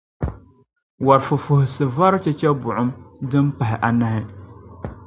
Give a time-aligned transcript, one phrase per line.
[1.05, 2.85] wɔr’ fufuhisi vɔri chɛchɛbuŋ’
[3.29, 4.21] din pah’ anahi.